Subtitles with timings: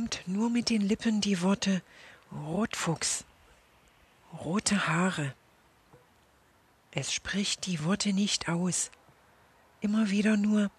[0.00, 1.82] verformt nur mit den Lippen die Worte
[2.32, 3.24] Rotfuchs,
[4.32, 5.34] rote Haare.
[6.92, 8.90] Es spricht die Worte nicht aus,
[9.80, 10.70] immer wieder nur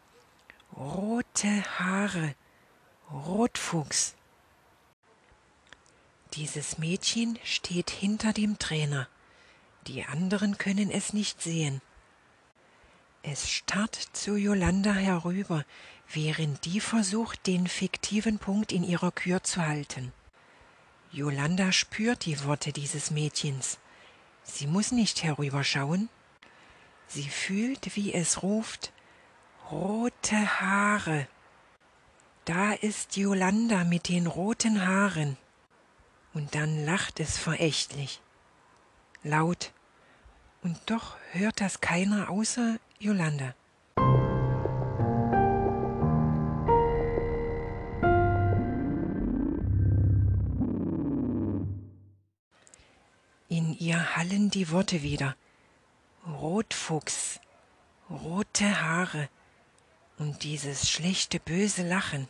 [0.75, 2.33] rote Haare,
[3.11, 4.15] Rotfuchs.
[6.33, 9.07] Dieses Mädchen steht hinter dem Trainer.
[9.87, 11.81] Die anderen können es nicht sehen.
[13.23, 15.65] Es starrt zu Yolanda herüber,
[16.13, 20.11] während die versucht, den fiktiven Punkt in ihrer Kür zu halten.
[21.11, 23.79] Yolanda spürt die Worte dieses Mädchens.
[24.43, 26.09] Sie muss nicht herüberschauen.
[27.07, 28.93] Sie fühlt, wie es ruft
[29.69, 31.27] Rote Haare.
[32.43, 35.37] Da ist Yolanda mit den roten Haaren.
[36.33, 38.21] Und dann lacht es verächtlich.
[39.23, 39.71] Laut.
[40.61, 43.55] Und doch hört das keiner außer Yolanda.
[54.21, 55.35] Hallen die Worte wieder.
[56.27, 57.39] Rotfuchs,
[58.07, 59.29] rote Haare
[60.19, 62.27] und dieses schlechte böse Lachen.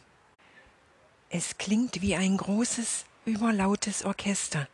[1.30, 4.70] Es klingt wie ein großes, überlautes Orchester,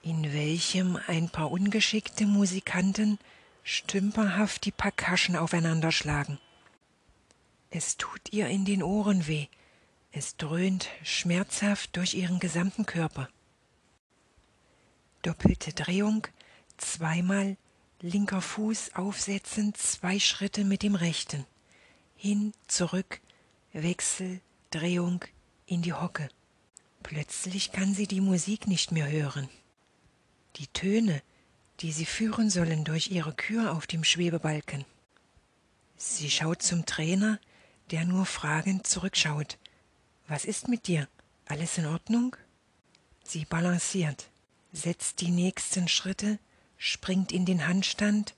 [0.00, 3.18] in welchem ein paar ungeschickte Musikanten
[3.64, 6.38] stümperhaft die Percussion aufeinanderschlagen.
[7.70, 9.48] Es tut ihr in den Ohren weh,
[10.12, 13.28] es dröhnt schmerzhaft durch ihren gesamten Körper.
[15.22, 16.26] Doppelte Drehung,
[16.76, 17.56] zweimal
[18.00, 21.44] linker Fuß aufsetzen, zwei Schritte mit dem rechten.
[22.16, 23.20] Hin, zurück,
[23.72, 25.24] Wechsel, Drehung
[25.66, 26.28] in die Hocke.
[27.02, 29.48] Plötzlich kann sie die Musik nicht mehr hören.
[30.56, 31.22] Die Töne,
[31.80, 34.84] die sie führen sollen durch ihre Kür auf dem Schwebebalken.
[35.96, 37.40] Sie schaut zum Trainer,
[37.90, 39.58] der nur fragend zurückschaut.
[40.26, 41.08] Was ist mit dir?
[41.46, 42.36] Alles in Ordnung?
[43.24, 44.28] Sie balanciert,
[44.72, 46.38] setzt die nächsten Schritte,
[46.76, 48.34] springt in den Handstand,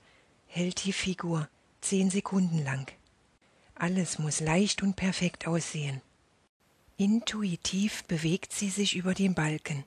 [0.47, 1.49] hält die Figur
[1.81, 2.91] zehn Sekunden lang.
[3.75, 6.01] Alles muss leicht und perfekt aussehen.
[6.97, 9.83] Intuitiv bewegt sie sich über den Balken.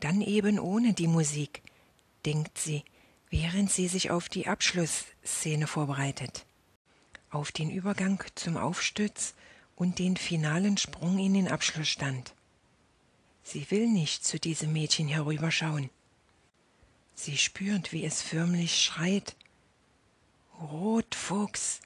[0.00, 1.62] Dann eben ohne die Musik,
[2.24, 2.82] denkt sie,
[3.30, 6.46] während sie sich auf die Abschlussszene vorbereitet,
[7.30, 9.34] auf den Übergang zum Aufstütz
[9.76, 12.34] und den finalen Sprung in den Abschlussstand.
[13.44, 15.90] Sie will nicht zu diesem Mädchen herüberschauen.
[17.14, 19.36] Sie spürt, wie es förmlich schreit.
[20.60, 21.80] Rotfuchs,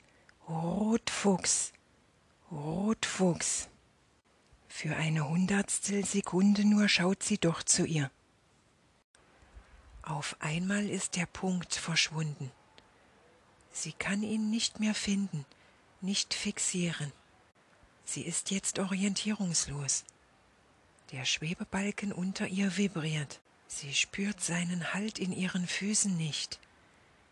[0.49, 1.73] Rotfuchs,
[2.51, 3.69] Rotfuchs.
[4.69, 8.11] Für eine Hundertstel Sekunde nur schaut sie doch zu ihr.
[10.03, 12.53] Auf einmal ist der Punkt verschwunden.
[13.73, 15.45] Sie kann ihn nicht mehr finden,
[16.01, 17.13] nicht fixieren.
[18.05, 20.05] Sie ist jetzt orientierungslos.
[21.13, 23.41] Der Schwebebalken unter ihr vibriert.
[23.67, 26.59] Sie spürt seinen Halt in ihren Füßen nicht.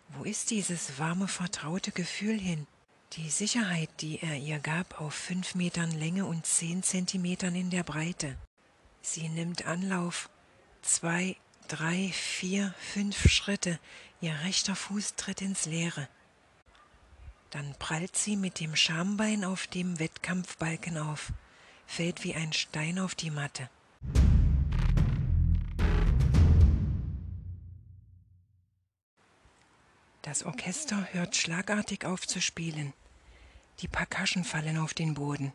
[0.09, 2.66] Wo ist dieses warme, vertraute Gefühl hin?
[3.12, 7.82] Die Sicherheit, die er ihr gab, auf fünf Metern Länge und zehn Zentimetern in der
[7.82, 8.37] Breite.
[9.03, 10.31] Sie nimmt Anlauf.
[10.82, 11.37] Zwei,
[11.69, 13.78] drei, vier, fünf Schritte,
[14.20, 16.08] ihr rechter Fuß tritt ins Leere.
[17.50, 21.32] Dann prallt sie mit dem Schambein auf dem Wettkampfbalken auf,
[21.87, 23.71] fällt wie ein Stein auf die Matte.
[30.23, 32.93] Das Orchester hört schlagartig auf zu spielen.
[33.81, 35.53] Die Percussion fallen auf den Boden.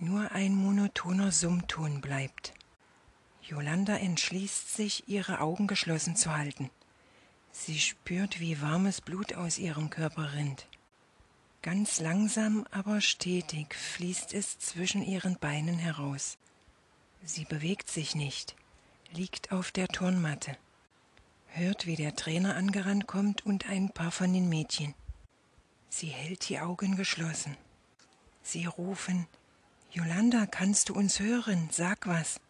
[0.00, 2.54] Nur ein monotoner Summton bleibt.
[3.42, 6.70] Yolanda entschließt sich, ihre Augen geschlossen zu halten.
[7.52, 10.66] Sie spürt, wie warmes Blut aus ihrem Körper rinnt.
[11.62, 16.36] Ganz langsam, aber stetig fließt es zwischen ihren Beinen heraus.
[17.24, 18.56] Sie bewegt sich nicht,
[19.12, 20.56] liegt auf der Turnmatte,
[21.46, 24.94] hört, wie der Trainer angerannt kommt und ein paar von den Mädchen.
[25.88, 27.56] Sie hält die Augen geschlossen.
[28.42, 29.28] Sie rufen
[29.92, 31.68] Yolanda, kannst du uns hören?
[31.70, 32.40] Sag was.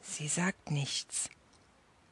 [0.00, 1.28] Sie sagt nichts.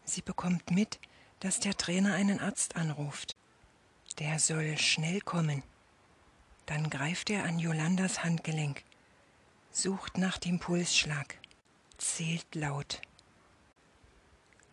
[0.05, 0.99] Sie bekommt mit,
[1.39, 3.37] dass der Trainer einen Arzt anruft.
[4.19, 5.63] Der soll schnell kommen.
[6.71, 8.85] Dann greift er an Yolandas Handgelenk,
[9.73, 11.37] sucht nach dem Pulsschlag,
[11.99, 13.03] zählt laut.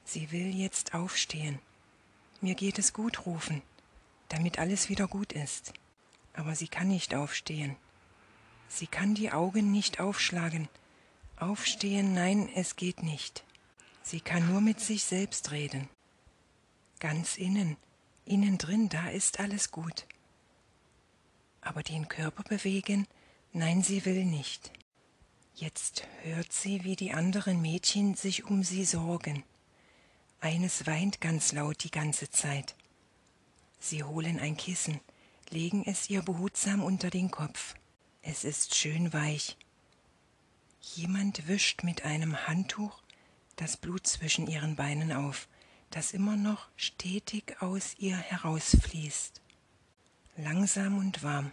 [0.06, 1.58] Sie will jetzt aufstehen.
[2.40, 3.64] Mir geht es gut rufen,
[4.30, 5.74] damit alles wieder gut ist.
[6.34, 7.76] Aber sie kann nicht aufstehen.
[8.68, 10.70] Sie kann die Augen nicht aufschlagen,
[11.40, 13.44] Aufstehen, nein, es geht nicht.
[14.04, 15.90] Sie kann nur mit sich selbst reden.
[17.00, 17.76] Ganz innen,
[18.24, 20.06] innen drin, da ist alles gut.
[21.68, 23.08] Aber den Körper bewegen,
[23.52, 24.72] nein, sie will nicht.
[25.54, 29.44] Jetzt hört sie, wie die anderen Mädchen sich um sie sorgen.
[30.40, 32.76] Eines weint ganz laut die ganze Zeit.
[33.80, 35.02] Sie holen ein Kissen,
[35.50, 37.76] legen es ihr behutsam unter den Kopf.
[38.22, 39.58] Es ist schön weich.
[40.80, 43.02] Jemand wischt mit einem Handtuch
[43.58, 45.50] das Blut zwischen ihren Beinen auf,
[45.90, 49.42] das immer noch stetig aus ihr herausfließt.
[50.38, 51.52] Langsam und warm.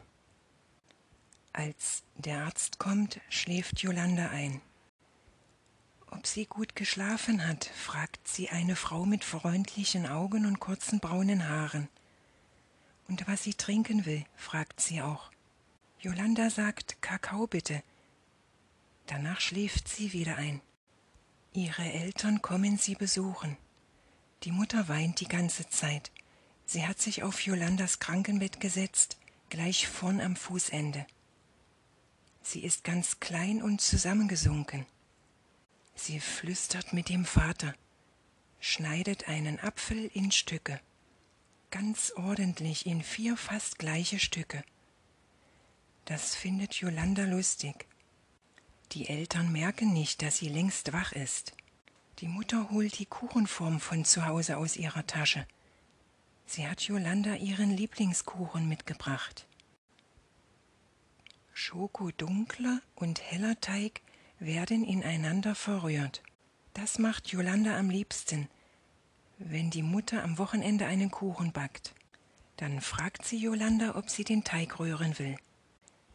[1.54, 4.60] Als der Arzt kommt, schläft Jolanda ein.
[6.10, 11.48] Ob sie gut geschlafen hat, fragt sie eine Frau mit freundlichen Augen und kurzen braunen
[11.48, 11.88] Haaren.
[13.06, 15.30] Und was sie trinken will, fragt sie auch.
[16.00, 17.84] Jolanda sagt Kakao bitte.
[19.06, 20.60] Danach schläft sie wieder ein.
[21.52, 23.56] Ihre Eltern kommen sie besuchen.
[24.42, 26.10] Die Mutter weint die ganze Zeit.
[26.66, 29.18] Sie hat sich auf Jolandas Krankenbett gesetzt,
[29.50, 31.06] gleich vorn am Fußende.
[32.46, 34.84] Sie ist ganz klein und zusammengesunken.
[35.94, 37.74] Sie flüstert mit dem Vater,
[38.60, 40.78] schneidet einen Apfel in Stücke,
[41.70, 44.62] ganz ordentlich in vier fast gleiche Stücke.
[46.04, 47.86] Das findet Jolanda lustig.
[48.92, 51.54] Die Eltern merken nicht, dass sie längst wach ist.
[52.18, 55.46] Die Mutter holt die Kuchenform von zu Hause aus ihrer Tasche.
[56.44, 59.46] Sie hat Jolanda ihren Lieblingskuchen mitgebracht.
[61.56, 64.02] Schokodunkler und heller Teig
[64.40, 66.20] werden ineinander verrührt.
[66.74, 68.48] Das macht Jolanda am liebsten,
[69.38, 71.94] wenn die Mutter am Wochenende einen Kuchen backt.
[72.56, 75.36] Dann fragt sie Jolanda, ob sie den Teig rühren will.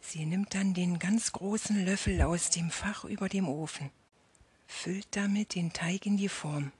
[0.01, 3.91] Sie nimmt dann den ganz großen Löffel aus dem Fach über dem Ofen,
[4.67, 6.73] füllt damit den Teig in die Form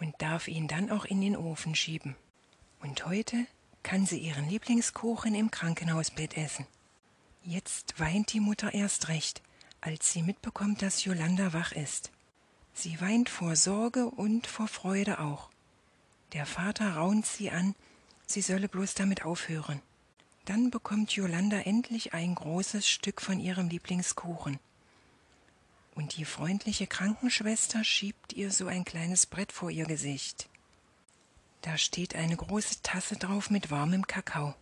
[0.00, 2.16] und darf ihn dann auch in den Ofen schieben.
[2.80, 3.46] Und heute
[3.84, 6.66] kann sie ihren Lieblingskuchen im Krankenhausbett essen.
[7.46, 9.42] Jetzt weint die Mutter erst recht,
[9.82, 12.10] als sie mitbekommt, dass Jolanda wach ist.
[12.72, 15.50] Sie weint vor Sorge und vor Freude auch.
[16.32, 17.74] Der Vater raunt sie an,
[18.26, 19.82] sie solle bloß damit aufhören.
[20.46, 24.58] Dann bekommt Jolanda endlich ein großes Stück von ihrem Lieblingskuchen.
[25.94, 30.48] Und die freundliche Krankenschwester schiebt ihr so ein kleines Brett vor ihr Gesicht.
[31.60, 34.54] Da steht eine große Tasse drauf mit warmem Kakao.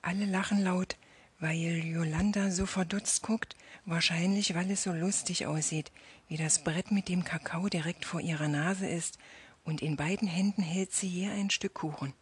[0.00, 0.96] Alle lachen laut,
[1.40, 5.92] weil Jolanda so verdutzt guckt, wahrscheinlich weil es so lustig aussieht,
[6.28, 9.18] wie das Brett mit dem Kakao direkt vor ihrer Nase ist,
[9.64, 12.14] und in beiden Händen hält sie je ein Stück Kuchen.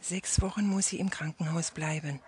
[0.00, 2.20] Sechs Wochen muss sie im Krankenhaus bleiben.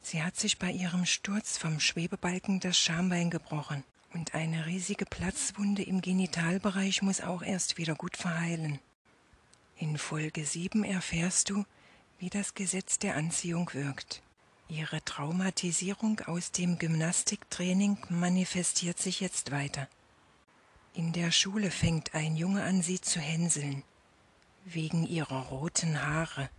[0.00, 3.84] Sie hat sich bei ihrem Sturz vom Schwebebalken das Schambein gebrochen,
[4.14, 8.78] und eine riesige Platzwunde im Genitalbereich muss auch erst wieder gut verheilen.
[9.76, 11.64] In Folge sieben erfährst du,
[12.18, 14.22] wie das Gesetz der Anziehung wirkt.
[14.70, 19.88] Ihre Traumatisierung aus dem Gymnastiktraining manifestiert sich jetzt weiter.
[20.94, 23.82] In der Schule fängt ein Junge an, sie zu hänseln,
[24.64, 26.50] wegen ihrer roten Haare.